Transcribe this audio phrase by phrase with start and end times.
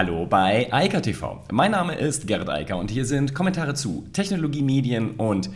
[0.00, 1.44] Hallo bei Eika TV.
[1.52, 5.50] Mein Name ist Gerrit Eiker und hier sind Kommentare zu Technologie, Medien und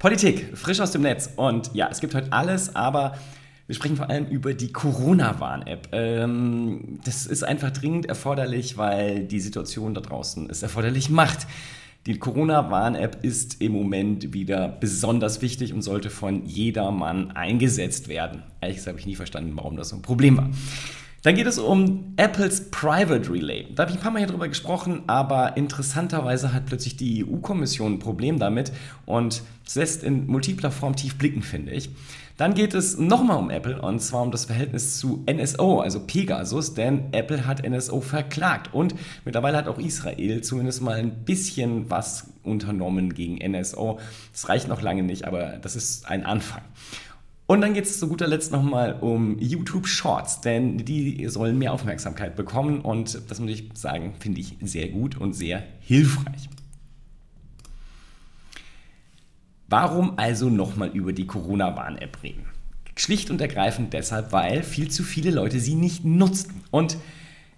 [0.00, 1.30] Politik, frisch aus dem Netz.
[1.36, 3.16] Und ja, es gibt heute alles, aber
[3.68, 5.90] wir sprechen vor allem über die Corona-Warn-App.
[5.92, 11.46] Ähm, das ist einfach dringend erforderlich, weil die Situation da draußen es erforderlich macht.
[12.06, 18.42] Die Corona-Warn-App ist im Moment wieder besonders wichtig und sollte von jedermann eingesetzt werden.
[18.60, 20.50] Ehrlich gesagt habe ich nie verstanden, warum das so ein Problem war.
[21.24, 23.66] Dann geht es um Apples Private Relay.
[23.74, 27.94] Da habe ich ein paar Mal hier drüber gesprochen, aber interessanterweise hat plötzlich die EU-Kommission
[27.94, 28.72] ein Problem damit
[29.06, 31.88] und es lässt in multipler Form tief blicken, finde ich.
[32.36, 36.74] Dann geht es nochmal um Apple und zwar um das Verhältnis zu NSO, also Pegasus,
[36.74, 38.94] denn Apple hat NSO verklagt und
[39.24, 43.98] mittlerweile hat auch Israel zumindest mal ein bisschen was unternommen gegen NSO.
[44.32, 46.60] Das reicht noch lange nicht, aber das ist ein Anfang.
[47.46, 51.72] Und dann geht es zu guter Letzt nochmal um YouTube Shorts, denn die sollen mehr
[51.74, 56.48] Aufmerksamkeit bekommen und das muss ich sagen, finde ich sehr gut und sehr hilfreich.
[59.68, 62.46] Warum also nochmal über die Corona-Warn-App reden?
[62.96, 66.62] Schlicht und ergreifend deshalb, weil viel zu viele Leute sie nicht nutzen.
[66.70, 66.96] Und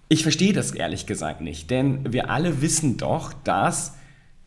[0.09, 3.96] ich verstehe das ehrlich gesagt nicht, denn wir alle wissen doch, dass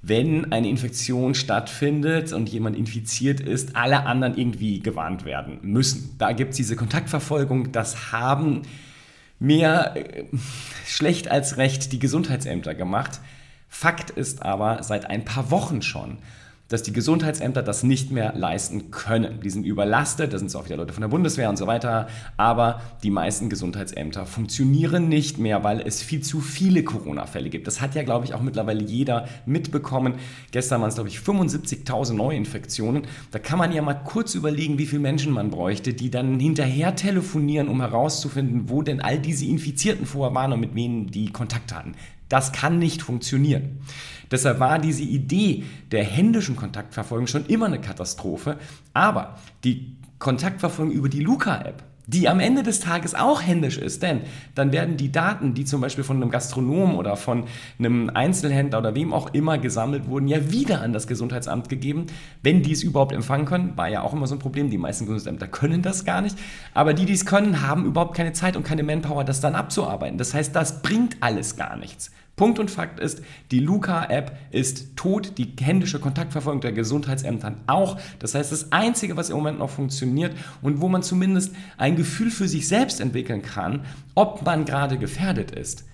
[0.02, 6.14] wenn eine Infektion stattfindet und jemand infiziert ist, alle anderen irgendwie gewarnt werden müssen.
[6.18, 8.62] Da gibt es diese Kontaktverfolgung, das haben
[9.38, 10.24] mehr äh,
[10.86, 13.20] schlecht als recht die Gesundheitsämter gemacht.
[13.68, 16.18] Fakt ist aber seit ein paar Wochen schon,
[16.70, 19.40] dass die Gesundheitsämter das nicht mehr leisten können.
[19.42, 22.06] Die sind überlastet, da sind zwar auch wieder Leute von der Bundeswehr und so weiter,
[22.36, 27.66] aber die meisten Gesundheitsämter funktionieren nicht mehr, weil es viel zu viele Corona-Fälle gibt.
[27.66, 30.14] Das hat ja, glaube ich, auch mittlerweile jeder mitbekommen.
[30.52, 33.02] Gestern waren es, glaube ich, 75.000 Neuinfektionen.
[33.32, 36.94] Da kann man ja mal kurz überlegen, wie viele Menschen man bräuchte, die dann hinterher
[36.94, 41.74] telefonieren, um herauszufinden, wo denn all diese Infizierten vorher waren und mit wem die Kontakt
[41.74, 41.96] hatten.
[42.28, 43.80] Das kann nicht funktionieren.
[44.30, 48.56] Deshalb war diese Idee der händischen Kontaktverfolgung schon immer eine Katastrophe.
[48.92, 54.22] Aber die Kontaktverfolgung über die Luca-App, die am Ende des Tages auch händisch ist, denn
[54.54, 57.44] dann werden die Daten, die zum Beispiel von einem Gastronom oder von
[57.78, 62.06] einem Einzelhändler oder wem auch immer gesammelt wurden, ja wieder an das Gesundheitsamt gegeben,
[62.42, 63.76] wenn die es überhaupt empfangen können.
[63.76, 66.36] War ja auch immer so ein Problem, die meisten Gesundheitsämter können das gar nicht,
[66.74, 70.18] aber die, die es können, haben überhaupt keine Zeit und keine Manpower, das dann abzuarbeiten.
[70.18, 72.10] Das heißt, das bringt alles gar nichts.
[72.36, 77.98] Punkt und Fakt ist, die Luca-App ist tot, die händische Kontaktverfolgung der Gesundheitsämtern auch.
[78.18, 82.30] Das heißt, das Einzige, was im Moment noch funktioniert und wo man zumindest ein Gefühl
[82.30, 85.84] für sich selbst entwickeln kann, ob man gerade gefährdet ist,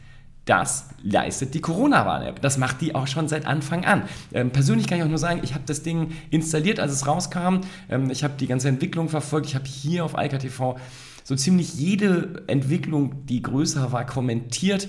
[0.47, 2.41] das leistet die Corona-Warn-App.
[2.41, 4.05] Das macht die auch schon seit Anfang an.
[4.33, 7.63] Ähm, persönlich kann ich auch nur sagen, ich habe das Ding installiert, als es rauskam.
[7.91, 9.47] Ähm, ich habe die ganze Entwicklung verfolgt.
[9.47, 10.77] Ich habe hier auf IKTV
[11.25, 14.89] so ziemlich jede Entwicklung, die größer war, kommentiert.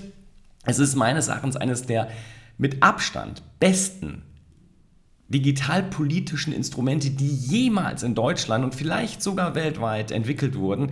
[0.68, 2.08] Es ist meines Erachtens eines der
[2.58, 4.22] mit Abstand besten
[5.28, 10.90] digitalpolitischen Instrumente, die jemals in Deutschland und vielleicht sogar weltweit entwickelt wurden.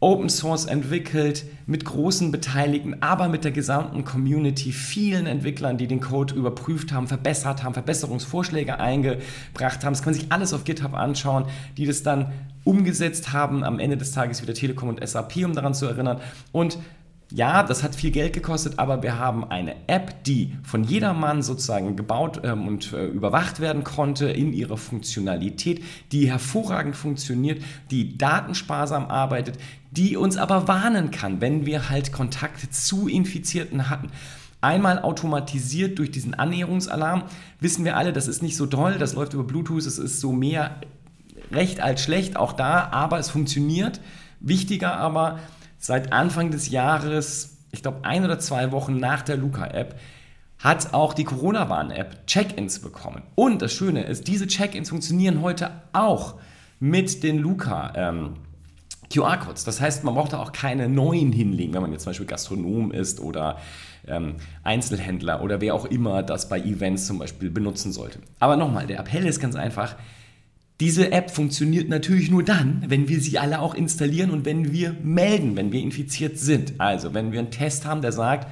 [0.00, 6.00] Open Source entwickelt, mit großen Beteiligten, aber mit der gesamten Community, vielen Entwicklern, die den
[6.00, 9.92] Code überprüft haben, verbessert haben, Verbesserungsvorschläge eingebracht haben.
[9.92, 11.44] Das kann man sich alles auf GitHub anschauen,
[11.76, 12.32] die das dann
[12.64, 13.62] umgesetzt haben.
[13.62, 16.20] Am Ende des Tages wieder Telekom und SAP, um daran zu erinnern.
[16.50, 16.78] Und
[17.34, 21.96] ja, das hat viel Geld gekostet, aber wir haben eine App, die von jedermann sozusagen
[21.96, 25.82] gebaut ähm, und äh, überwacht werden konnte in ihrer Funktionalität,
[26.12, 29.58] die hervorragend funktioniert, die datensparsam arbeitet,
[29.90, 34.10] die uns aber warnen kann, wenn wir halt Kontakt zu Infizierten hatten.
[34.60, 37.24] Einmal automatisiert durch diesen Annäherungsalarm
[37.60, 40.32] wissen wir alle, das ist nicht so toll, das läuft über Bluetooth, es ist so
[40.32, 40.76] mehr
[41.50, 44.00] recht als schlecht, auch da, aber es funktioniert.
[44.40, 45.38] Wichtiger aber,
[45.82, 49.98] seit Anfang des Jahres, ich glaube ein oder zwei Wochen nach der Luca-App,
[50.60, 53.22] hat auch die Corona-Warn-App Check-ins bekommen.
[53.34, 56.36] Und das Schöne ist, diese Check-ins funktionieren heute auch
[56.78, 57.92] mit den Luca.
[57.96, 58.34] Ähm,
[59.12, 59.64] QR-Codes.
[59.64, 62.92] Das heißt, man braucht da auch keine neuen hinlegen, wenn man jetzt zum Beispiel Gastronom
[62.92, 63.58] ist oder
[64.06, 68.20] ähm, Einzelhändler oder wer auch immer das bei Events zum Beispiel benutzen sollte.
[68.38, 69.96] Aber nochmal, der Appell ist ganz einfach,
[70.82, 74.96] diese App funktioniert natürlich nur dann, wenn wir sie alle auch installieren und wenn wir
[75.00, 76.74] melden, wenn wir infiziert sind.
[76.78, 78.48] Also wenn wir einen Test haben, der sagt,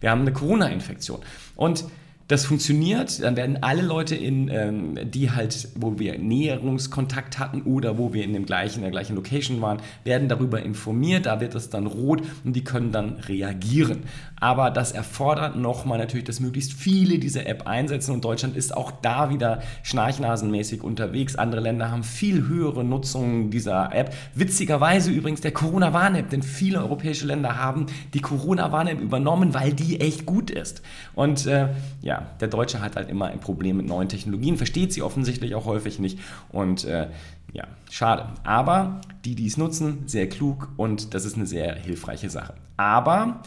[0.00, 1.20] wir haben eine Corona-Infektion.
[1.54, 1.84] Und
[2.28, 7.96] das funktioniert, dann werden alle Leute, in, ähm, die halt, wo wir Näherungskontakt hatten oder
[7.96, 11.24] wo wir in, dem gleichen, in der gleichen Location waren, werden darüber informiert.
[11.24, 14.02] Da wird es dann rot und die können dann reagieren.
[14.40, 18.92] Aber das erfordert nochmal natürlich, dass möglichst viele diese App einsetzen und Deutschland ist auch
[19.02, 21.34] da wieder schnarchnasenmäßig unterwegs.
[21.36, 24.14] Andere Länder haben viel höhere Nutzung dieser App.
[24.34, 30.26] Witzigerweise übrigens der Corona-Warn-App, denn viele europäische Länder haben die Corona-Warn-App übernommen, weil die echt
[30.26, 30.82] gut ist.
[31.14, 31.68] Und äh,
[32.02, 35.64] ja, der Deutsche hat halt immer ein Problem mit neuen Technologien, versteht sie offensichtlich auch
[35.64, 36.18] häufig nicht
[36.50, 37.08] und äh,
[37.52, 38.28] ja, schade.
[38.44, 42.54] Aber die, die es nutzen, sehr klug und das ist eine sehr hilfreiche Sache.
[42.76, 43.42] Aber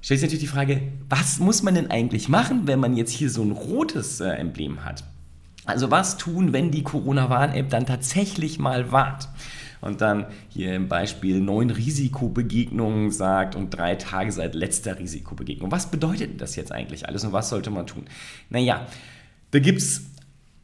[0.00, 3.30] stellt sich natürlich die Frage, was muss man denn eigentlich machen, wenn man jetzt hier
[3.30, 5.04] so ein rotes äh, Emblem hat?
[5.66, 9.28] Also was tun, wenn die Corona-Warn-App dann tatsächlich mal wart?
[9.80, 15.70] Und dann hier im Beispiel neun Risikobegegnungen sagt und drei Tage seit letzter Risikobegegnung.
[15.70, 18.04] Was bedeutet das jetzt eigentlich alles und was sollte man tun?
[18.50, 18.86] Naja,
[19.50, 20.02] da gibt es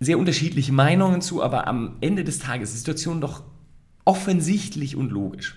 [0.00, 3.42] sehr unterschiedliche Meinungen zu, aber am Ende des Tages ist die Situation doch
[4.04, 5.56] offensichtlich und logisch.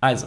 [0.00, 0.26] Also,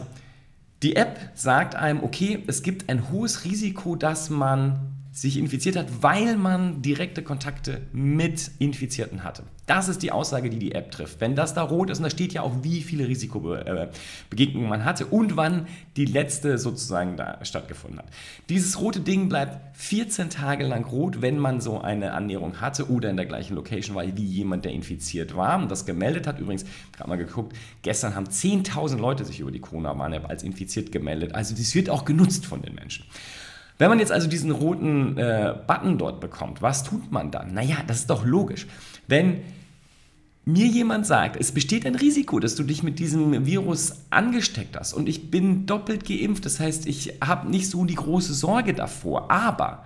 [0.81, 5.87] die App sagt einem, okay, es gibt ein hohes Risiko, dass man sich infiziert hat,
[6.01, 9.43] weil man direkte Kontakte mit Infizierten hatte.
[9.65, 11.19] Das ist die Aussage, die die App trifft.
[11.19, 15.05] Wenn das da rot ist, und da steht ja auch, wie viele Risikobegegnungen man hatte
[15.07, 15.67] und wann
[15.97, 18.07] die letzte sozusagen da stattgefunden hat.
[18.47, 23.09] Dieses rote Ding bleibt 14 Tage lang rot, wenn man so eine Annäherung hatte oder
[23.09, 26.39] in der gleichen Location war wie jemand, der infiziert war und das gemeldet hat.
[26.39, 31.35] Übrigens, gerade mal geguckt, gestern haben 10.000 Leute sich über die Corona-Warn-App als infiziert gemeldet.
[31.35, 33.03] Also das wird auch genutzt von den Menschen.
[33.79, 37.53] Wenn man jetzt also diesen roten äh, Button dort bekommt, was tut man dann?
[37.53, 38.67] Naja, das ist doch logisch.
[39.07, 39.39] Wenn
[40.43, 44.93] mir jemand sagt, es besteht ein Risiko, dass du dich mit diesem Virus angesteckt hast
[44.93, 49.31] und ich bin doppelt geimpft, das heißt, ich habe nicht so die große Sorge davor,
[49.31, 49.85] aber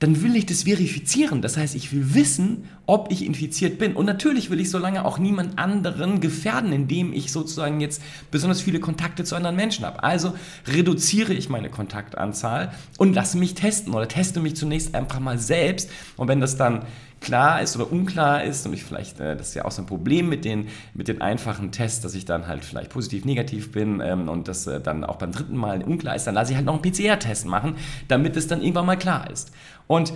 [0.00, 1.42] dann will ich das verifizieren.
[1.42, 3.96] Das heißt, ich will wissen, ob ich infiziert bin.
[3.96, 8.00] Und natürlich will ich so lange auch niemand anderen gefährden, indem ich sozusagen jetzt
[8.30, 10.02] besonders viele Kontakte zu anderen Menschen habe.
[10.04, 10.34] Also
[10.68, 15.90] reduziere ich meine Kontaktanzahl und lasse mich testen oder teste mich zunächst einfach mal selbst.
[16.16, 16.82] Und wenn das dann
[17.20, 19.86] klar ist oder unklar ist und ich vielleicht, äh, das ist ja auch so ein
[19.86, 24.00] Problem mit den, mit den einfachen Tests, dass ich dann halt vielleicht positiv, negativ bin
[24.00, 26.66] ähm, und das äh, dann auch beim dritten Mal unklar ist, dann lasse ich halt
[26.66, 27.76] noch einen PCR-Test machen,
[28.08, 29.50] damit es dann irgendwann mal klar ist.
[29.86, 30.12] Und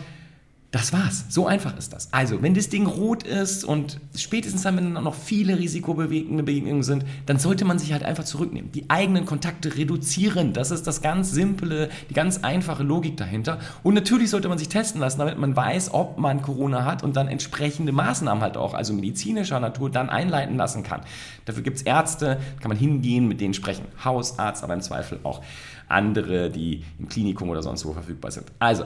[0.72, 1.26] das war's.
[1.28, 2.10] So einfach ist das.
[2.14, 6.82] Also, wenn das Ding rot ist und spätestens dann, wenn dann noch viele risikobewegende Begegnungen
[6.82, 8.72] sind, dann sollte man sich halt einfach zurücknehmen.
[8.72, 10.54] Die eigenen Kontakte reduzieren.
[10.54, 13.58] Das ist das ganz simple, die ganz einfache Logik dahinter.
[13.82, 17.16] Und natürlich sollte man sich testen lassen, damit man weiß, ob man Corona hat und
[17.16, 21.02] dann entsprechende Maßnahmen halt auch, also medizinischer Natur, dann einleiten lassen kann.
[21.44, 23.84] Dafür gibt es Ärzte, kann man hingehen, mit denen sprechen.
[24.02, 25.42] Hausarzt, aber im Zweifel auch
[25.88, 28.46] andere, die im Klinikum oder sonst wo verfügbar sind.
[28.58, 28.84] Also,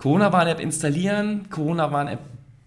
[0.00, 2.20] Corona-Warn-App installieren, Corona-Warn-App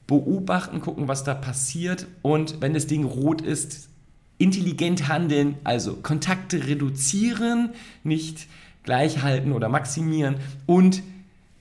[0.06, 2.06] beobachten, gucken, was da passiert.
[2.22, 3.90] Und wenn das Ding rot ist,
[4.38, 7.72] intelligent handeln, also Kontakte reduzieren,
[8.04, 8.46] nicht
[8.84, 10.36] gleich halten oder maximieren.
[10.68, 11.02] Und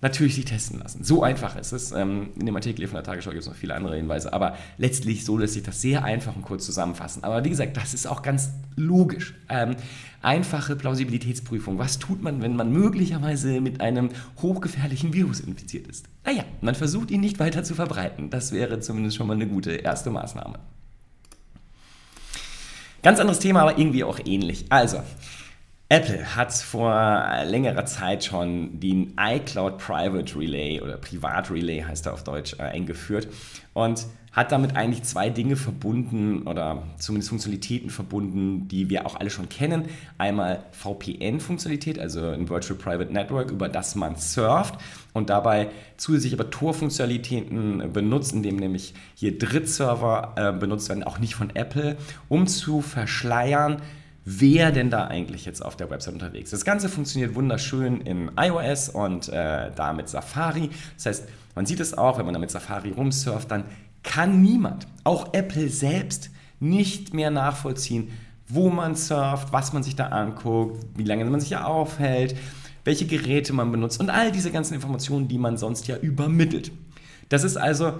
[0.03, 1.05] natürlich sich testen lassen.
[1.05, 1.93] So einfach ist es.
[1.93, 5.25] Ähm, in dem Artikel von der Tagesschau gibt es noch viele andere Hinweise, aber letztlich
[5.25, 7.23] so lässt sich das sehr einfach und kurz zusammenfassen.
[7.25, 9.35] Aber wie gesagt, das ist auch ganz logisch.
[9.49, 9.77] Ähm,
[10.21, 11.79] einfache Plausibilitätsprüfung.
[11.79, 14.11] Was tut man, wenn man möglicherweise mit einem
[14.43, 16.07] hochgefährlichen Virus infiziert ist?
[16.25, 18.29] Naja, man versucht ihn nicht weiter zu verbreiten.
[18.29, 20.59] Das wäre zumindest schon mal eine gute erste Maßnahme.
[23.05, 24.67] Ganz anderes Thema, aber irgendwie auch ähnlich.
[24.69, 24.99] Also,
[25.93, 26.91] Apple hat vor
[27.45, 32.63] längerer Zeit schon den iCloud Private Relay oder Privat Relay heißt er auf Deutsch äh,
[32.63, 33.29] eingeführt
[33.75, 39.29] und hat damit eigentlich zwei Dinge verbunden oder zumindest Funktionalitäten verbunden, die wir auch alle
[39.29, 39.85] schon kennen.
[40.17, 44.77] Einmal VPN-Funktionalität, also ein Virtual Private Network, über das man surft
[45.13, 51.35] und dabei zusätzlich aber Tor-Funktionalitäten benutzt, indem nämlich hier Drittserver äh, benutzt werden, auch nicht
[51.35, 51.99] von Apple,
[52.31, 53.83] um zu verschleiern,
[54.25, 56.61] wer denn da eigentlich jetzt auf der Website unterwegs ist.
[56.61, 60.71] Das Ganze funktioniert wunderschön in iOS und äh, da mit Safari.
[60.97, 63.65] Das heißt, man sieht es auch, wenn man da mit Safari rumsurft, dann
[64.03, 68.11] kann niemand, auch Apple selbst, nicht mehr nachvollziehen,
[68.49, 72.37] wo man surft, was man sich da anguckt, wie lange man sich ja aufhält,
[72.85, 76.73] welche Geräte man benutzt und all diese ganzen Informationen, die man sonst ja übermittelt.
[77.29, 77.95] Das ist also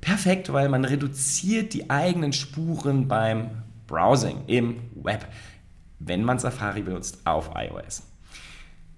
[0.00, 3.50] perfekt, weil man reduziert die eigenen Spuren beim
[3.86, 5.26] Browsing im Web
[6.00, 8.02] wenn man Safari benutzt auf iOS.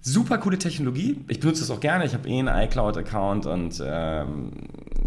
[0.01, 1.21] Super coole Technologie.
[1.29, 2.05] Ich benutze es auch gerne.
[2.05, 4.51] Ich habe eh einen iCloud-Account und ähm,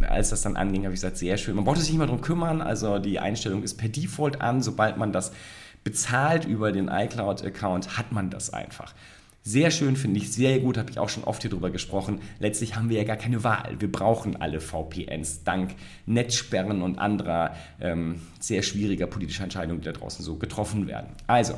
[0.08, 1.54] als das dann anging, habe ich gesagt, sehr schön.
[1.54, 2.62] Man braucht sich nicht mal darum kümmern.
[2.62, 4.62] Also die Einstellung ist per Default an.
[4.62, 5.32] Sobald man das
[5.84, 8.94] bezahlt über den iCloud-Account, hat man das einfach.
[9.42, 12.20] Sehr schön, finde ich, sehr gut, habe ich auch schon oft hier drüber gesprochen.
[12.40, 13.76] Letztlich haben wir ja gar keine Wahl.
[13.78, 19.92] Wir brauchen alle VPNs dank Netzsperren und anderer ähm, sehr schwieriger politischer Entscheidungen, die da
[19.92, 21.10] draußen so getroffen werden.
[21.28, 21.54] Also,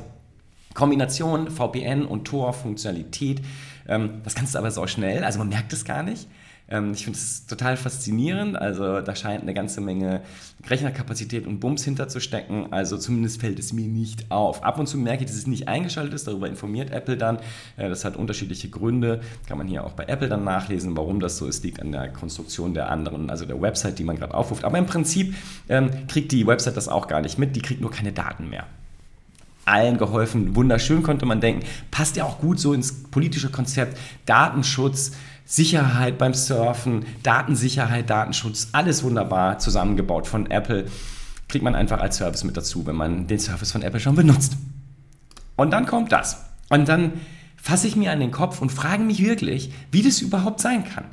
[0.73, 3.41] Kombination VPN und Tor-Funktionalität,
[3.87, 6.27] ähm, das kannst du aber so schnell, also man merkt es gar nicht.
[6.69, 8.55] Ähm, ich finde es total faszinierend.
[8.55, 10.21] Also da scheint eine ganze Menge
[10.67, 12.71] Rechnerkapazität und Bums hinterzustecken.
[12.71, 14.63] Also zumindest fällt es mir nicht auf.
[14.63, 16.27] Ab und zu merke ich, dass es nicht eingeschaltet ist.
[16.27, 17.37] Darüber informiert Apple dann.
[17.77, 19.21] Äh, das hat unterschiedliche Gründe.
[19.47, 21.63] Kann man hier auch bei Apple dann nachlesen, warum das so ist.
[21.63, 24.63] Liegt an der Konstruktion der anderen, also der Website, die man gerade aufruft.
[24.63, 25.35] Aber im Prinzip
[25.67, 27.55] ähm, kriegt die Website das auch gar nicht mit.
[27.55, 28.65] Die kriegt nur keine Daten mehr
[29.69, 30.55] allen geholfen.
[30.55, 31.65] Wunderschön konnte man denken.
[31.91, 33.97] Passt ja auch gut so ins politische Konzept.
[34.25, 35.11] Datenschutz,
[35.45, 40.85] Sicherheit beim Surfen, Datensicherheit, Datenschutz, alles wunderbar zusammengebaut von Apple.
[41.47, 44.57] Kriegt man einfach als Service mit dazu, wenn man den Service von Apple schon benutzt.
[45.55, 46.45] Und dann kommt das.
[46.69, 47.13] Und dann
[47.55, 51.05] fasse ich mir an den Kopf und frage mich wirklich, wie das überhaupt sein kann.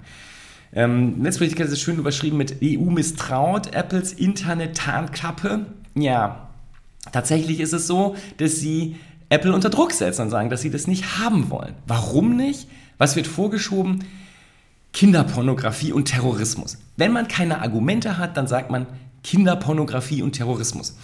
[0.72, 5.66] Ähm, Netzpolitiker ist es schön überschrieben mit EU misstraut Apples Internet-Tarnklappe.
[5.94, 6.45] Ja,
[7.12, 8.96] tatsächlich ist es so, dass sie
[9.28, 11.74] Apple unter Druck setzen und sagen, dass sie das nicht haben wollen.
[11.86, 12.68] Warum nicht?
[12.98, 14.04] Was wird vorgeschoben?
[14.92, 16.78] Kinderpornografie und Terrorismus.
[16.96, 18.86] Wenn man keine Argumente hat, dann sagt man
[19.22, 20.96] Kinderpornografie und Terrorismus.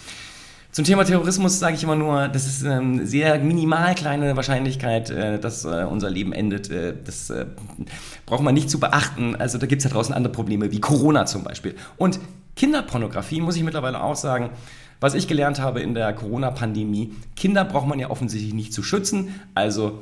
[0.71, 5.39] Zum Thema Terrorismus sage ich immer nur, das ist eine sehr minimal kleine Wahrscheinlichkeit, äh,
[5.39, 6.71] dass äh, unser Leben endet.
[6.71, 7.31] Äh, das
[8.25, 9.35] braucht man nicht zu beachten.
[9.35, 11.75] Also da gibt es ja draußen andere Probleme, wie Corona zum Beispiel.
[11.97, 12.19] Und
[12.55, 14.49] Kinderpornografie, muss ich mittlerweile auch sagen,
[15.03, 19.35] was ich gelernt habe in der Corona-Pandemie, Kinder braucht man ja offensichtlich nicht zu schützen.
[19.53, 19.99] Also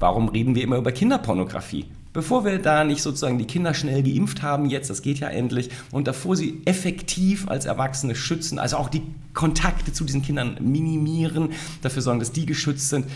[0.00, 1.84] warum reden wir immer über Kinderpornografie?
[2.12, 5.70] Bevor wir da nicht sozusagen die Kinder schnell geimpft haben, jetzt, das geht ja endlich,
[5.92, 11.50] und davor sie effektiv als Erwachsene schützen, also auch die Kontakte zu diesen Kindern minimieren,
[11.80, 13.06] dafür sorgen, dass die geschützt sind,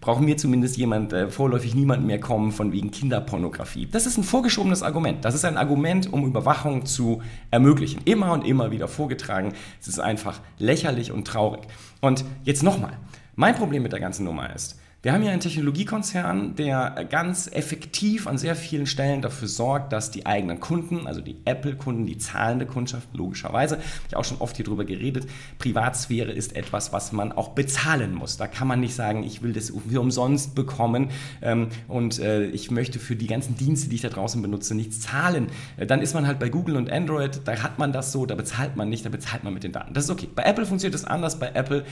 [0.00, 3.86] brauchen wir zumindest jemand, äh, vorläufig niemand mehr kommen von wegen Kinderpornografie.
[3.90, 5.24] Das ist ein vorgeschobenes Argument.
[5.24, 8.00] Das ist ein Argument, um Überwachung zu ermöglichen.
[8.04, 9.52] Immer und immer wieder vorgetragen.
[9.80, 11.62] Es ist einfach lächerlich und traurig.
[12.00, 12.96] Und jetzt nochmal.
[13.34, 18.26] Mein Problem mit der ganzen Nummer ist, wir haben ja einen Technologiekonzern, der ganz effektiv
[18.26, 22.66] an sehr vielen Stellen dafür sorgt, dass die eigenen Kunden, also die Apple-Kunden, die zahlende
[22.66, 25.28] Kundschaft, logischerweise, habe ich auch schon oft hier drüber geredet,
[25.58, 28.38] Privatsphäre ist etwas, was man auch bezahlen muss.
[28.38, 31.10] Da kann man nicht sagen, ich will das umsonst bekommen
[31.42, 34.98] ähm, und äh, ich möchte für die ganzen Dienste, die ich da draußen benutze, nichts
[34.98, 35.46] zahlen.
[35.76, 38.34] Äh, dann ist man halt bei Google und Android, da hat man das so, da
[38.34, 39.94] bezahlt man nicht, da bezahlt man mit den Daten.
[39.94, 40.28] Das ist okay.
[40.34, 41.38] Bei Apple funktioniert das anders.
[41.38, 41.84] Bei Apple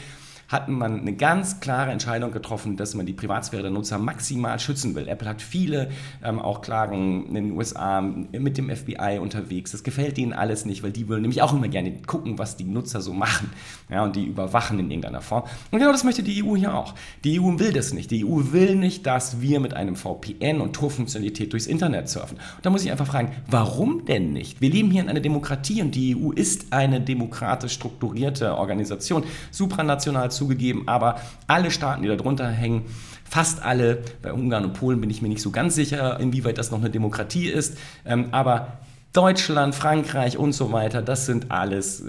[0.48, 4.94] hat man eine ganz klare Entscheidung getroffen, dass man die Privatsphäre der Nutzer maximal schützen
[4.94, 5.08] will.
[5.08, 5.90] Apple hat viele
[6.22, 9.72] ähm, auch Klagen in den USA mit dem FBI unterwegs.
[9.72, 12.64] Das gefällt denen alles nicht, weil die wollen nämlich auch immer gerne gucken, was die
[12.64, 13.50] Nutzer so machen
[13.90, 15.44] ja, und die überwachen in irgendeiner Form.
[15.70, 16.94] Und genau das möchte die EU hier auch.
[17.24, 18.10] Die EU will das nicht.
[18.10, 22.38] Die EU will nicht, dass wir mit einem VPN und Torfunktionalität durchs Internet surfen.
[22.38, 24.60] Und da muss ich einfach fragen, warum denn nicht?
[24.60, 30.30] Wir leben hier in einer Demokratie und die EU ist eine demokratisch strukturierte Organisation, supranational
[30.36, 32.84] zugegeben, aber alle Staaten, die darunter hängen,
[33.28, 36.70] fast alle, bei Ungarn und Polen bin ich mir nicht so ganz sicher, inwieweit das
[36.70, 38.78] noch eine Demokratie ist, ähm, aber
[39.12, 42.04] Deutschland, Frankreich und so weiter, das sind alles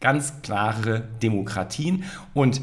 [0.00, 2.60] ganz klare Demokratien und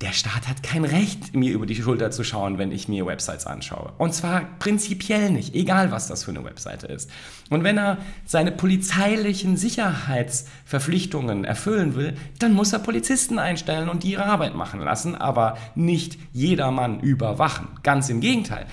[0.00, 3.46] der Staat hat kein Recht, mir über die Schulter zu schauen, wenn ich mir Websites
[3.46, 3.92] anschaue.
[3.98, 7.10] Und zwar prinzipiell nicht, egal was das für eine Webseite ist.
[7.50, 14.12] Und wenn er seine polizeilichen Sicherheitsverpflichtungen erfüllen will, dann muss er Polizisten einstellen und die
[14.12, 17.68] ihre Arbeit machen lassen, aber nicht jedermann überwachen.
[17.82, 18.66] Ganz im Gegenteil.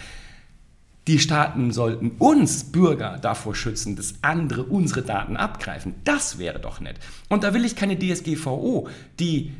[1.07, 5.96] Die Staaten sollten uns Bürger davor schützen, dass andere unsere Daten abgreifen.
[6.05, 7.00] Das wäre doch nett.
[7.27, 8.88] Und da will ich keine DSGVO,
[9.19, 9.51] die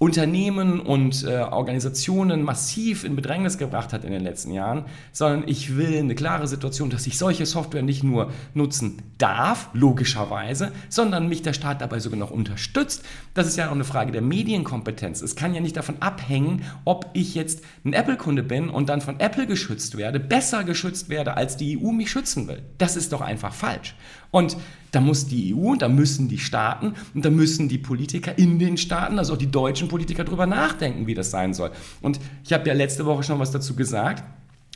[0.00, 5.76] Unternehmen und äh, Organisationen massiv in Bedrängnis gebracht hat in den letzten Jahren, sondern ich
[5.76, 11.42] will eine klare Situation, dass ich solche Software nicht nur nutzen darf, logischerweise, sondern mich
[11.42, 13.04] der Staat dabei sogar noch unterstützt.
[13.34, 15.20] Das ist ja auch eine Frage der Medienkompetenz.
[15.20, 19.20] Es kann ja nicht davon abhängen, ob ich jetzt ein Apple-Kunde bin und dann von
[19.20, 22.62] Apple geschützt werde, besser geschützt werde, als die EU mich schützen will.
[22.78, 23.94] Das ist doch einfach falsch.
[24.30, 24.56] Und
[24.92, 28.58] da muss die EU und da müssen die Staaten und da müssen die Politiker in
[28.58, 31.70] den Staaten, also auch die deutschen Politiker, drüber nachdenken, wie das sein soll.
[32.00, 34.24] Und ich habe ja letzte Woche schon was dazu gesagt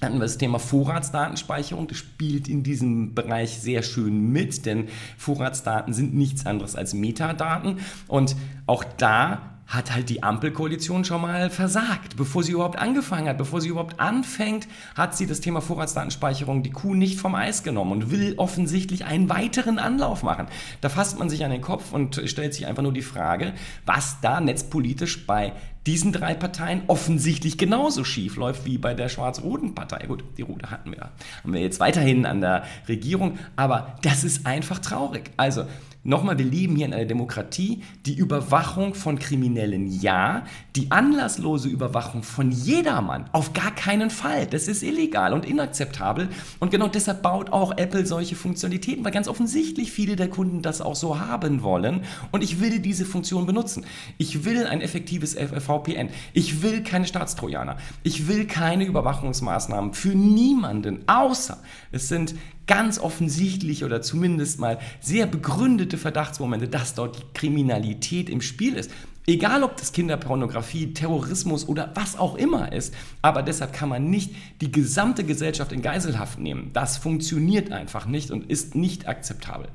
[0.03, 1.87] hatten wir das Thema Vorratsdatenspeicherung.
[1.89, 7.79] Das spielt in diesem Bereich sehr schön mit, denn Vorratsdaten sind nichts anderes als Metadaten.
[8.07, 12.17] Und auch da hat halt die Ampelkoalition schon mal versagt.
[12.17, 16.71] Bevor sie überhaupt angefangen hat, bevor sie überhaupt anfängt, hat sie das Thema Vorratsdatenspeicherung die
[16.71, 20.47] Kuh nicht vom Eis genommen und will offensichtlich einen weiteren Anlauf machen.
[20.81, 23.55] Da fasst man sich an den Kopf und stellt sich einfach nur die Frage,
[23.87, 25.53] was da netzpolitisch bei
[25.87, 30.07] diesen drei Parteien offensichtlich genauso schief läuft wie bei der schwarz-roten Partei.
[30.07, 31.11] Gut, die rote hatten wir,
[31.43, 35.31] haben wir jetzt weiterhin an der Regierung, aber das ist einfach traurig.
[35.37, 35.67] Also
[36.07, 37.83] Nochmal, wir leben hier in einer Demokratie.
[38.05, 40.45] Die Überwachung von Kriminellen ja,
[40.77, 44.47] die anlasslose Überwachung von jedermann auf gar keinen Fall.
[44.47, 46.29] Das ist illegal und inakzeptabel.
[46.61, 50.83] Und genau deshalb baut auch Apple solche Funktionalitäten, weil ganz offensichtlich viele der Kunden das
[50.83, 52.03] auch so haben wollen.
[52.33, 53.87] Und ich will diese Funktion benutzen.
[54.19, 56.11] Ich will ein effektives VPN.
[56.35, 57.79] Ich will keine Staatstrojaner.
[58.03, 61.57] Ich will keine Überwachungsmaßnahmen für niemanden, außer
[61.93, 62.35] es sind
[62.67, 68.91] ganz offensichtliche oder zumindest mal sehr begründete Verdachtsmomente, dass dort die Kriminalität im Spiel ist.
[69.27, 74.35] Egal ob das Kinderpornografie, Terrorismus oder was auch immer ist, aber deshalb kann man nicht
[74.61, 76.71] die gesamte Gesellschaft in Geiselhaft nehmen.
[76.75, 79.69] Das funktioniert einfach nicht und ist nicht akzeptabel.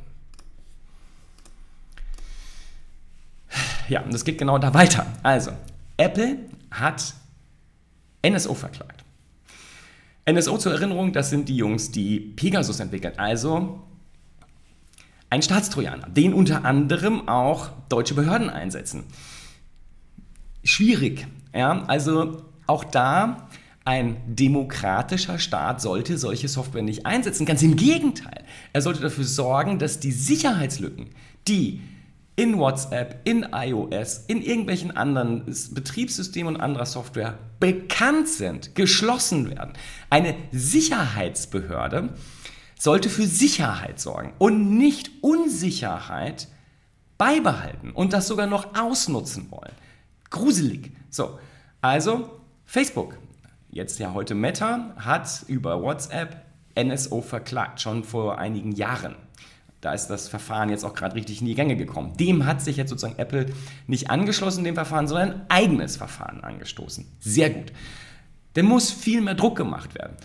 [3.87, 5.07] Ja, und das geht genau da weiter.
[5.23, 5.51] Also,
[5.97, 6.37] Apple
[6.69, 7.15] hat
[8.23, 8.98] NSO verklagt.
[10.31, 13.81] NSO zur Erinnerung, das sind die Jungs, die Pegasus entwickeln, also
[15.29, 19.03] ein Staatstrojaner, den unter anderem auch deutsche Behörden einsetzen.
[20.63, 23.47] Schwierig, ja, also auch da
[23.85, 27.45] ein demokratischer Staat sollte solche Software nicht einsetzen.
[27.45, 28.43] Ganz im Gegenteil,
[28.73, 31.07] er sollte dafür sorgen, dass die Sicherheitslücken,
[31.47, 31.81] die
[32.39, 39.73] in WhatsApp, in iOS, in irgendwelchen anderen Betriebssystemen und anderer Software bekannt sind, geschlossen werden.
[40.09, 42.13] Eine Sicherheitsbehörde
[42.79, 46.47] sollte für Sicherheit sorgen und nicht Unsicherheit
[47.17, 49.73] beibehalten und das sogar noch ausnutzen wollen.
[50.29, 50.93] Gruselig.
[51.09, 51.39] So,
[51.81, 53.17] also Facebook,
[53.69, 56.45] jetzt ja heute Meta, hat über WhatsApp
[56.81, 59.17] NSO verklagt, schon vor einigen Jahren.
[59.81, 62.17] Da ist das Verfahren jetzt auch gerade richtig in die Gänge gekommen.
[62.17, 63.47] Dem hat sich jetzt sozusagen Apple
[63.87, 67.05] nicht angeschlossen, dem Verfahren, sondern ein eigenes Verfahren angestoßen.
[67.19, 67.71] Sehr gut.
[68.55, 70.17] Denn muss viel mehr Druck gemacht werden.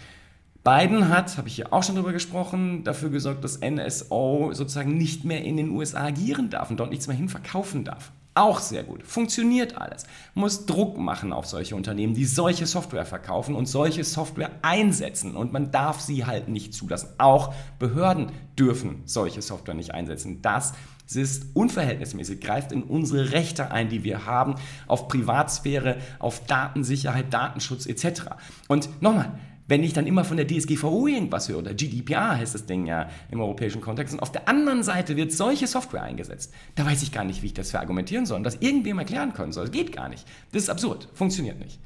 [0.64, 5.24] Biden hat, habe ich hier auch schon drüber gesprochen, dafür gesorgt, dass NSO sozusagen nicht
[5.24, 8.12] mehr in den USA agieren darf und dort nichts mehr hinverkaufen darf.
[8.36, 9.04] Auch sehr gut.
[9.04, 10.06] Funktioniert alles.
[10.34, 15.36] Muss Druck machen auf solche Unternehmen, die solche Software verkaufen und solche Software einsetzen.
[15.36, 17.10] Und man darf sie halt nicht zulassen.
[17.18, 20.42] Auch Behörden dürfen solche Software nicht einsetzen.
[20.42, 20.72] Das
[21.14, 24.56] ist unverhältnismäßig, greift in unsere Rechte ein, die wir haben,
[24.88, 28.22] auf Privatsphäre, auf Datensicherheit, Datenschutz etc.
[28.66, 32.66] Und nochmal, wenn ich dann immer von der DSGVO irgendwas höre, oder GDPR heißt das
[32.66, 36.84] Ding ja im europäischen Kontext, und auf der anderen Seite wird solche Software eingesetzt, da
[36.84, 39.64] weiß ich gar nicht, wie ich das verargumentieren soll und das irgendwem erklären können soll.
[39.64, 40.26] Das geht gar nicht.
[40.52, 41.80] Das ist absurd, funktioniert nicht.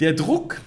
[0.00, 0.60] Der Druck,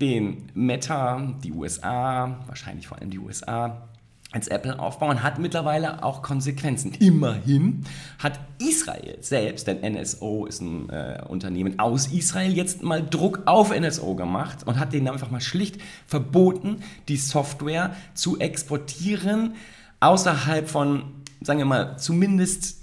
[0.00, 3.88] den Meta, die USA, wahrscheinlich vor allem die USA,
[4.32, 6.92] als Apple aufbauen, hat mittlerweile auch Konsequenzen.
[6.98, 7.84] Immerhin
[8.18, 13.78] hat Israel selbst, denn NSO ist ein äh, Unternehmen aus Israel, jetzt mal Druck auf
[13.78, 19.54] NSO gemacht und hat denen einfach mal schlicht verboten, die Software zu exportieren
[20.00, 21.04] außerhalb von,
[21.40, 22.78] sagen wir mal, zumindest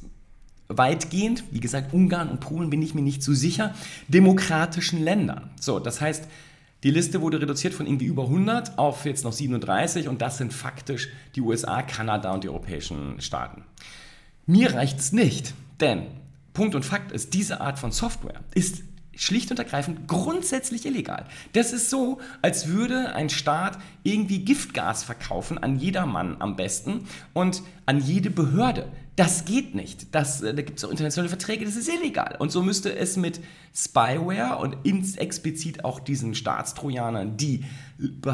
[0.69, 3.75] weitgehend, wie gesagt, Ungarn und Polen bin ich mir nicht so sicher,
[4.07, 5.51] demokratischen Ländern.
[5.59, 6.27] So, das heißt,
[6.83, 10.53] die Liste wurde reduziert von irgendwie über 100 auf jetzt noch 37 und das sind
[10.53, 13.63] faktisch die USA, Kanada und die europäischen Staaten.
[14.45, 16.07] Mir reicht es nicht, denn
[16.53, 18.83] Punkt und Fakt ist, diese Art von Software ist
[19.15, 21.25] schlicht und ergreifend grundsätzlich illegal.
[21.53, 27.61] Das ist so, als würde ein Staat irgendwie Giftgas verkaufen an jedermann am besten und
[27.85, 28.87] an jede Behörde.
[29.15, 30.13] Das geht nicht.
[30.15, 32.35] Das, äh, da gibt es auch internationale Verträge, das ist illegal.
[32.39, 33.41] Und so müsste es mit
[33.75, 34.77] Spyware und
[35.17, 37.63] explizit auch diesen Staatstrojanern, die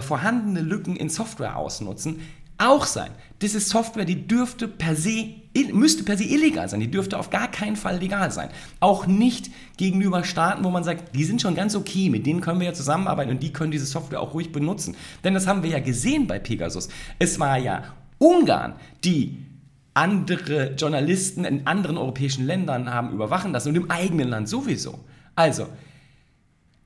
[0.02, 2.22] vorhandene Lücken in Software ausnutzen,
[2.58, 3.12] auch sein.
[3.39, 5.30] Das ist Software, die dürfte per se,
[5.72, 6.82] müsste per se illegal sein.
[6.82, 8.50] Die dürfte auf gar keinen Fall legal sein.
[8.82, 12.60] Auch nicht gegenüber Staaten, wo man sagt, die sind schon ganz okay, mit denen können
[12.60, 14.98] wir ja zusammenarbeiten und die können diese Software auch ruhig benutzen.
[15.24, 16.89] Denn das haben wir ja gesehen bei Pegasus.
[17.18, 18.74] Es war ja Ungarn,
[19.06, 19.46] die
[19.93, 24.99] andere Journalisten in anderen europäischen Ländern haben überwachen lassen und im eigenen Land sowieso.
[25.36, 25.67] Also,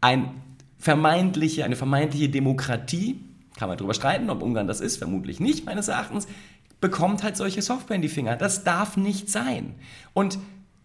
[0.02, 0.30] ein
[0.78, 3.20] vermeintliche, eine vermeintliche Demokratie,
[3.56, 6.28] kann man darüber streiten, ob Ungarn das ist, vermutlich nicht, meines Erachtens,
[6.82, 8.36] bekommt halt solche Software in die Finger.
[8.36, 9.76] Das darf nicht sein.
[10.14, 10.38] Und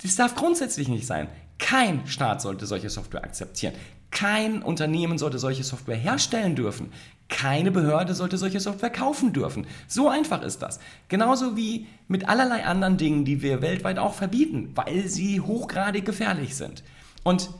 [0.02, 1.28] das darf grundsätzlich nicht sein.
[1.58, 3.74] Kein Staat sollte solche Software akzeptieren.
[4.10, 6.92] Kein Unternehmen sollte solche Software herstellen dürfen.
[7.28, 9.66] Keine Behörde sollte solche Software kaufen dürfen.
[9.86, 10.80] So einfach ist das.
[11.08, 16.56] Genauso wie mit allerlei anderen Dingen, die wir weltweit auch verbieten, weil sie hochgradig gefährlich
[16.56, 16.82] sind.
[17.24, 17.50] Und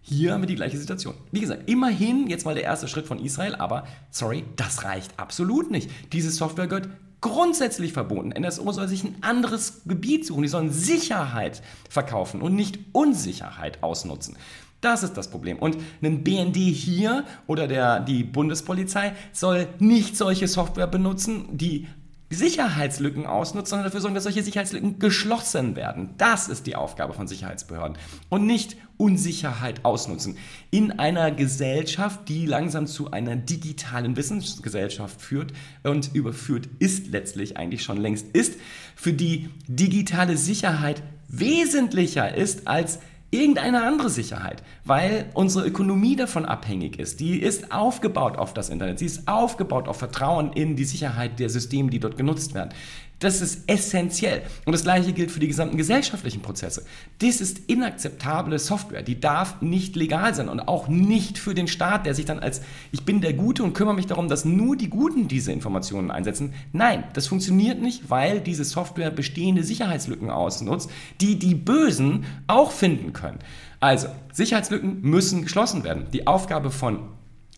[0.00, 1.14] hier haben wir die gleiche Situation.
[1.32, 5.72] Wie gesagt, immerhin jetzt mal der erste Schritt von Israel, aber sorry, das reicht absolut
[5.72, 5.90] nicht.
[6.12, 6.88] Diese Software gehört
[7.28, 8.30] grundsätzlich verboten.
[8.30, 10.42] NSO soll sich ein anderes Gebiet suchen.
[10.42, 14.36] Die sollen Sicherheit verkaufen und nicht Unsicherheit ausnutzen.
[14.80, 15.58] Das ist das Problem.
[15.58, 21.86] Und ein BND hier oder der, die Bundespolizei soll nicht solche Software benutzen, die
[22.28, 26.14] Sicherheitslücken ausnutzt, sondern dafür sorgen, dass solche Sicherheitslücken geschlossen werden.
[26.18, 27.96] Das ist die Aufgabe von Sicherheitsbehörden
[28.28, 30.36] und nicht Unsicherheit ausnutzen.
[30.70, 35.52] In einer Gesellschaft, die langsam zu einer digitalen Wissensgesellschaft führt
[35.84, 38.54] und überführt ist letztlich eigentlich schon längst ist,
[38.96, 42.98] für die digitale Sicherheit wesentlicher ist als
[43.40, 47.20] irgendeine andere Sicherheit, weil unsere Ökonomie davon abhängig ist.
[47.20, 51.48] Die ist aufgebaut auf das Internet, sie ist aufgebaut auf Vertrauen in die Sicherheit der
[51.48, 52.70] Systeme, die dort genutzt werden.
[53.18, 54.42] Das ist essentiell.
[54.66, 56.84] Und das gleiche gilt für die gesamten gesellschaftlichen Prozesse.
[57.18, 59.02] Das ist inakzeptable Software.
[59.02, 62.60] Die darf nicht legal sein und auch nicht für den Staat, der sich dann als
[62.92, 66.52] ich bin der Gute und kümmere mich darum, dass nur die Guten diese Informationen einsetzen.
[66.72, 70.90] Nein, das funktioniert nicht, weil diese Software bestehende Sicherheitslücken ausnutzt,
[71.22, 73.38] die die Bösen auch finden können.
[73.80, 76.06] Also, Sicherheitslücken müssen geschlossen werden.
[76.12, 77.00] Die Aufgabe von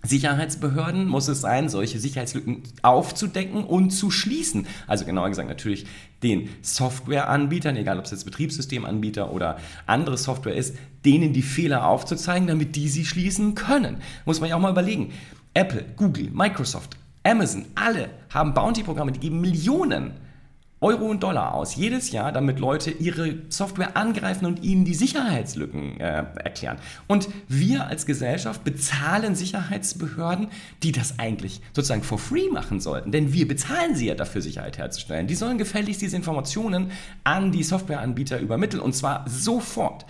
[0.09, 4.67] Sicherheitsbehörden muss es sein, solche Sicherheitslücken aufzudecken und zu schließen.
[4.87, 5.87] Also genauer gesagt natürlich
[6.23, 12.49] den Softwareanbietern, egal ob es jetzt Betriebssystemanbieter oder andere Software ist, denen die Fehler aufzuzeigen,
[12.49, 13.99] damit die sie schließen können.
[14.25, 15.13] Muss man ja auch mal überlegen.
[15.55, 20.13] Apple, Google, Microsoft, Amazon, alle haben Bounty-Programme, die geben Millionen
[20.81, 25.99] Euro und Dollar aus, jedes Jahr, damit Leute ihre Software angreifen und ihnen die Sicherheitslücken
[25.99, 26.79] äh, erklären.
[27.09, 30.49] Und wir als Gesellschaft bezahlen Sicherheitsbehörden,
[30.85, 33.11] die das eigentlich sozusagen for free machen sollten.
[33.11, 35.27] Denn wir bezahlen sie ja dafür, Sicherheit herzustellen.
[35.27, 36.93] Die sollen gefälligst diese Informationen
[37.25, 40.07] an die Softwareanbieter übermitteln und zwar sofort.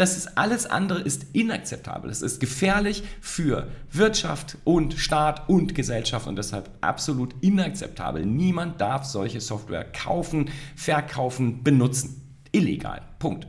[0.00, 2.10] Das ist alles andere ist inakzeptabel.
[2.10, 8.24] Es ist gefährlich für Wirtschaft und Staat und Gesellschaft und deshalb absolut inakzeptabel.
[8.24, 12.34] Niemand darf solche Software kaufen, verkaufen, benutzen.
[12.50, 13.02] Illegal.
[13.18, 13.46] Punkt.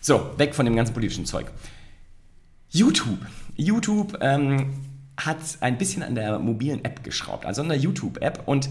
[0.00, 1.50] So, weg von dem ganzen politischen Zeug.
[2.70, 3.18] YouTube.
[3.54, 4.80] YouTube ähm,
[5.18, 8.48] hat ein bisschen an der mobilen App geschraubt, also an der YouTube-App.
[8.48, 8.70] Und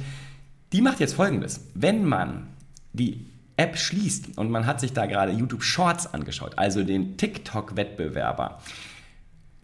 [0.73, 1.67] die macht jetzt folgendes.
[1.75, 2.47] Wenn man
[2.93, 8.59] die App schließt und man hat sich da gerade YouTube Shorts angeschaut, also den TikTok-Wettbewerber,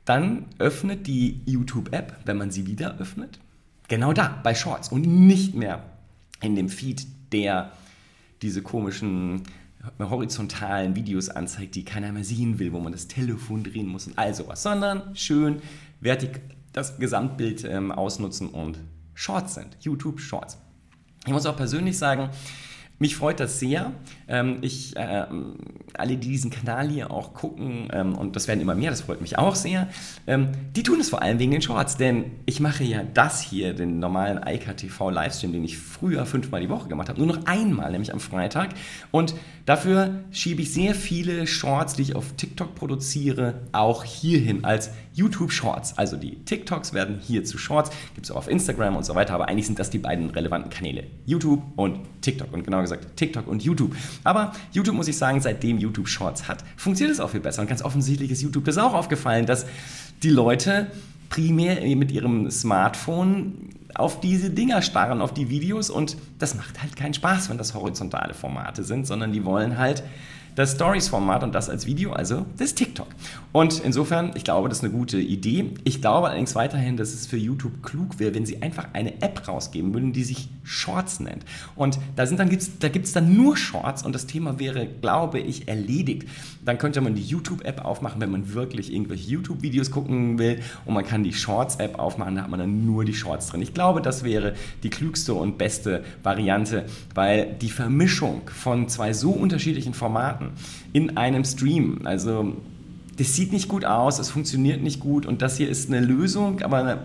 [0.05, 3.39] dann öffnet die YouTube-App, wenn man sie wieder öffnet,
[3.87, 5.83] genau da, bei Shorts und nicht mehr
[6.41, 7.71] in dem Feed, der
[8.41, 9.43] diese komischen
[9.99, 14.17] horizontalen Videos anzeigt, die keiner mehr sehen will, wo man das Telefon drehen muss und
[14.17, 15.61] all sowas, sondern schön
[16.01, 16.41] vertik
[16.73, 18.79] das Gesamtbild ähm, ausnutzen und
[19.13, 20.57] Shorts sind, YouTube Shorts.
[21.25, 22.29] Ich muss auch persönlich sagen,
[23.01, 23.93] mich freut das sehr.
[24.27, 25.25] Ähm, ich, äh,
[25.95, 29.21] alle, die diesen Kanal hier auch gucken, ähm, und das werden immer mehr, das freut
[29.21, 29.89] mich auch sehr,
[30.27, 33.73] ähm, die tun es vor allem wegen den Shorts, denn ich mache ja das hier,
[33.73, 37.91] den normalen IKTV Livestream, den ich früher fünfmal die Woche gemacht habe, nur noch einmal,
[37.91, 38.69] nämlich am Freitag.
[39.09, 39.33] Und
[39.71, 45.53] dafür schiebe ich sehr viele Shorts, die ich auf TikTok produziere, auch hierhin als YouTube
[45.53, 45.97] Shorts.
[45.97, 49.33] Also die TikToks werden hier zu Shorts, gibt es auch auf Instagram und so weiter,
[49.33, 51.05] aber eigentlich sind das die beiden relevanten Kanäle.
[51.25, 53.95] YouTube und TikTok und genau gesagt TikTok und YouTube.
[54.25, 57.69] Aber YouTube muss ich sagen, seitdem YouTube Shorts hat, funktioniert es auch viel besser und
[57.69, 59.65] ganz offensichtlich ist YouTube das auch aufgefallen, dass
[60.21, 60.87] die Leute
[61.29, 66.95] primär mit ihrem Smartphone auf diese Dinger starren, auf die Videos und das macht halt
[66.95, 70.03] keinen Spaß, wenn das horizontale Formate sind, sondern die wollen halt
[70.55, 73.07] das Stories-Format und das als Video, also das TikTok.
[73.51, 75.71] Und insofern, ich glaube, das ist eine gute Idee.
[75.83, 79.47] Ich glaube allerdings weiterhin, dass es für YouTube klug wäre, wenn sie einfach eine App
[79.47, 81.43] rausgeben würden, die sich Shorts nennt.
[81.75, 82.37] Und da, dann,
[82.79, 86.27] da gibt es dann nur Shorts und das Thema wäre, glaube ich, erledigt.
[86.63, 91.05] Dann könnte man die YouTube-App aufmachen, wenn man wirklich irgendwelche YouTube-Videos gucken will und man
[91.05, 93.61] kann die Shorts-App aufmachen, da hat man dann nur die Shorts drin.
[93.61, 96.85] Ich glaube, das wäre die klügste und beste Variante,
[97.15, 100.40] weil die Vermischung von zwei so unterschiedlichen Formaten
[100.93, 102.55] in einem Stream, also
[103.17, 106.61] das sieht nicht gut aus, es funktioniert nicht gut und das hier ist eine Lösung,
[106.61, 106.97] aber eine,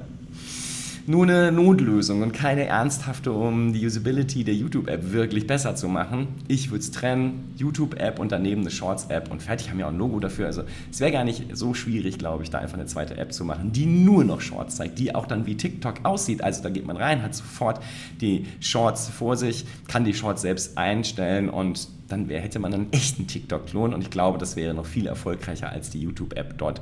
[1.06, 6.28] nur eine Notlösung und keine ernsthafte, um die Usability der YouTube-App wirklich besser zu machen.
[6.48, 9.98] Ich würde es trennen, YouTube-App und daneben eine Shorts-App und fertig, haben ja auch ein
[9.98, 10.46] Logo dafür.
[10.46, 13.44] Also es wäre gar nicht so schwierig, glaube ich, da einfach eine zweite App zu
[13.44, 16.42] machen, die nur noch Shorts zeigt, die auch dann wie TikTok aussieht.
[16.42, 17.80] Also da geht man rein, hat sofort
[18.20, 22.92] die Shorts vor sich, kann die Shorts selbst einstellen und dann wär, hätte man einen
[22.92, 26.80] echten TikTok-Klon und ich glaube, das wäre noch viel erfolgreicher als die YouTube-App dort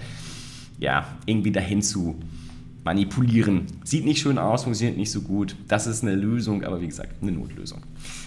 [0.79, 2.17] ja, irgendwie dahin zu
[2.85, 3.67] manipulieren.
[3.83, 5.57] Sieht nicht schön aus, funktioniert nicht so gut.
[5.69, 7.83] Das ist eine Lösung, aber wie gesagt, eine Notlösung.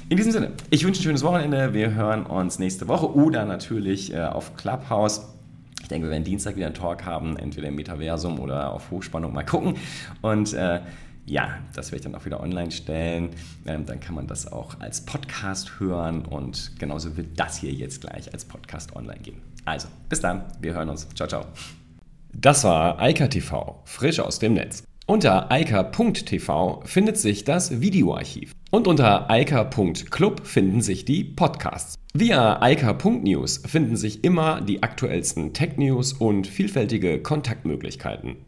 [0.10, 1.74] In diesem Sinne, ich wünsche ein schönes Wochenende.
[1.74, 5.22] Wir hören uns nächste Woche oder natürlich äh, auf Clubhouse.
[5.82, 9.32] Ich denke, wir werden Dienstag wieder einen Talk haben, entweder im Metaversum oder auf Hochspannung.
[9.34, 9.76] Mal gucken.
[10.22, 10.80] Und äh,
[11.28, 13.30] ja, das werde ich dann auch wieder online stellen.
[13.66, 18.02] Ähm, dann kann man das auch als Podcast hören und genauso wird das hier jetzt
[18.02, 19.42] gleich als Podcast online gehen.
[19.66, 21.08] Also, bis dann, wir hören uns.
[21.16, 21.46] Ciao, ciao.
[22.34, 24.84] Das war Eika TV, frisch aus dem Netz.
[25.06, 28.52] Unter eika.tv findet sich das Videoarchiv.
[28.72, 31.96] Und unter eika.club finden sich die Podcasts.
[32.14, 38.47] Via eika.news finden sich immer die aktuellsten Tech-News und vielfältige Kontaktmöglichkeiten.